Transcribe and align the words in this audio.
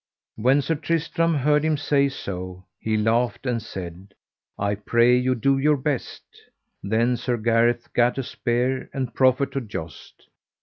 When 0.35 0.63
Sir 0.63 0.73
Tristram 0.73 1.35
heard 1.35 1.63
him 1.63 1.77
say 1.77 2.09
so 2.09 2.65
he 2.79 2.97
laughed, 2.97 3.45
and 3.45 3.61
said: 3.61 4.15
I 4.57 4.73
pray 4.73 5.15
you 5.15 5.35
do 5.35 5.59
your 5.59 5.77
best. 5.77 6.23
Then 6.81 7.15
Sir 7.15 7.37
Gareth 7.37 7.87
gat 7.93 8.17
a 8.17 8.23
spear 8.23 8.89
and 8.95 9.13
proffered 9.13 9.51
to 9.51 9.61
joust. 9.61 10.23